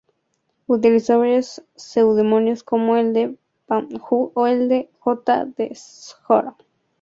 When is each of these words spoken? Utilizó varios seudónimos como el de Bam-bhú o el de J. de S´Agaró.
Utilizó 0.65 1.19
varios 1.19 1.61
seudónimos 1.75 2.63
como 2.63 2.95
el 2.97 3.13
de 3.13 3.37
Bam-bhú 3.67 4.31
o 4.33 4.47
el 4.47 4.67
de 4.67 4.89
J. 4.99 5.45
de 5.55 5.69
S´Agaró. 5.75 6.55